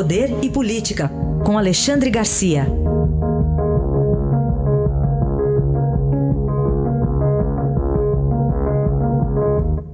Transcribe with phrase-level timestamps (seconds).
[0.00, 1.10] Poder e Política,
[1.44, 2.62] com Alexandre Garcia.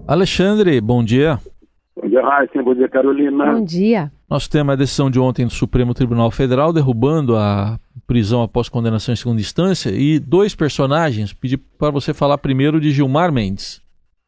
[0.07, 1.41] Alexandre, bom dia.
[2.01, 2.63] Bom dia, Raíssa.
[2.63, 3.53] Bom dia, Carolina.
[3.53, 4.13] Bom dia.
[4.31, 7.77] Nosso tema é a decisão de ontem do Supremo Tribunal Federal derrubando a
[8.07, 11.33] prisão após condenação em segunda instância e dois personagens.
[11.33, 13.83] Pedi para você falar primeiro de Gilmar Mendes.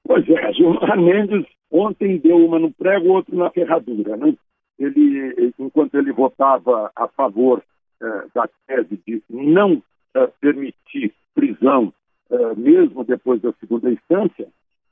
[0.05, 4.17] Pois é, Gilmar Mendes ontem deu uma no prego, outro na ferradura.
[4.17, 4.35] Né?
[4.79, 7.63] Ele, enquanto ele votava a favor
[8.01, 9.83] eh, da tese de não
[10.15, 11.93] eh, permitir prisão,
[12.31, 14.49] eh, mesmo depois da segunda instância,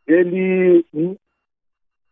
[0.06, 1.16] ele hum,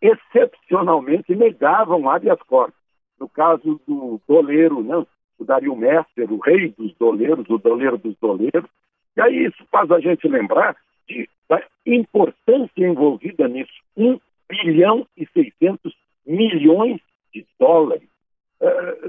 [0.01, 2.79] excepcionalmente negava um habeas corpus.
[3.19, 5.05] No caso do doleiro, né?
[5.39, 8.69] o Dario Messer, o rei dos doleiros, o doleiro dos doleiros.
[9.17, 10.77] E aí isso faz a gente lembrar
[11.09, 13.73] de, da importância envolvida nisso.
[13.97, 14.19] 1
[14.49, 15.95] bilhão e 600
[16.27, 17.01] milhões
[17.35, 18.09] de dólares.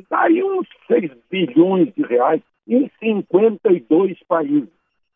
[0.10, 4.70] Daí uns 6 bilhões de reais em 52 países.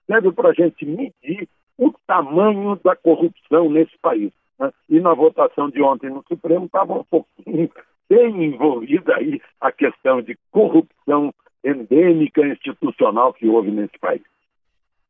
[0.06, 4.32] Serve para a gente medir o tamanho da corrupção nesse país.
[4.60, 4.72] Né?
[4.90, 7.70] E na votação de ontem no Supremo estava um pouquinho
[8.10, 14.24] bem envolvida aí a questão de corrupção endêmica institucional que houve nesse país.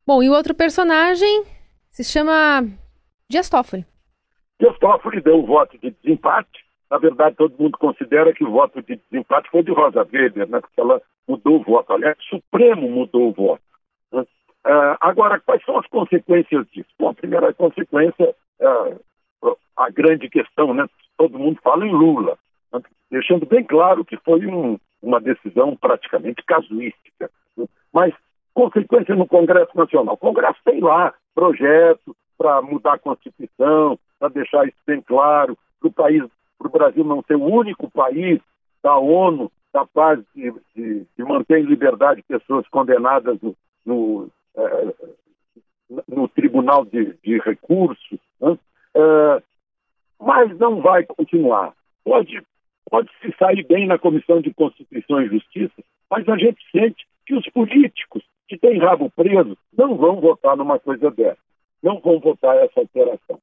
[0.06, 1.44] Bom, e o outro personagem
[1.91, 2.67] se chama
[3.30, 3.86] Dias Toffoli.
[4.59, 6.66] Dias Toffoli deu o voto de desempate.
[6.89, 10.59] Na verdade, todo mundo considera que o voto de desempate foi de Rosa Weber, né?
[10.59, 11.93] porque ela mudou o voto.
[11.93, 13.61] Aliás, o Supremo mudou o voto.
[14.11, 14.21] Né?
[14.21, 16.89] Uh, agora, quais são as consequências disso?
[16.97, 20.87] Bom, a primeira consequência, uh, a grande questão, né?
[21.17, 22.37] todo mundo fala em Lula
[23.09, 27.29] deixando bem claro que foi um, uma decisão praticamente casuística.
[27.91, 28.13] Mas
[28.53, 30.15] consequência no Congresso Nacional.
[30.15, 35.89] O Congresso tem lá projetos para mudar a Constituição, para deixar isso bem claro, para
[35.89, 36.23] o país,
[36.59, 38.39] para o Brasil não ser o único país
[38.83, 44.93] da ONU capaz de, de, de manter em liberdade pessoas condenadas no, no, eh,
[46.07, 48.19] no Tribunal de, de Recursos.
[48.41, 48.57] Né?
[48.95, 49.44] Eh,
[50.19, 51.73] mas não vai continuar.
[52.03, 52.44] Pode
[52.89, 57.35] pode se sair bem na Comissão de Constituição e Justiça, mas a gente sente que
[57.35, 61.38] os políticos que têm rabo preso não vão votar numa coisa dessa,
[61.84, 63.39] não vão votar essa alteração.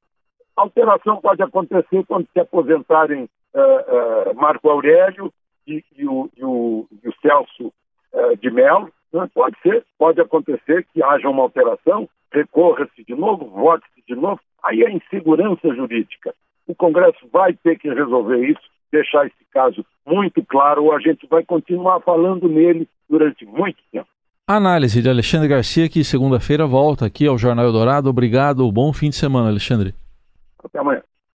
[0.57, 5.31] Alteração pode acontecer quando se aposentarem uh, uh, Marco Aurélio
[5.67, 7.71] e, e, o, e, o, e o, Celso
[8.11, 8.89] uh, de Mello.
[9.13, 9.29] Né?
[9.35, 14.81] Pode ser, pode acontecer que haja uma alteração, recorra-se de novo, vote-se de novo, aí
[14.81, 16.33] é insegurança jurídica.
[16.67, 21.27] O Congresso vai ter que resolver isso deixar esse caso muito claro, ou a gente
[21.27, 24.07] vai continuar falando nele durante muito tempo.
[24.47, 28.09] Análise de Alexandre Garcia, que segunda-feira volta aqui ao Jornal Eldorado.
[28.09, 29.93] Obrigado, bom fim de semana, Alexandre.
[30.67, 31.03] Até amanhã.